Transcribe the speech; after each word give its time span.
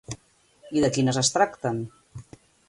I 0.77 0.81
de 0.85 0.89
quines 0.95 1.19
es 1.23 1.29
tracten? 1.35 1.85